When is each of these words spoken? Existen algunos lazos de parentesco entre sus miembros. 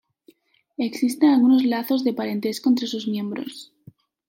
Existen 0.79 1.29
algunos 1.29 1.63
lazos 1.63 2.03
de 2.03 2.11
parentesco 2.11 2.67
entre 2.71 2.87
sus 2.87 3.07
miembros. 3.07 3.71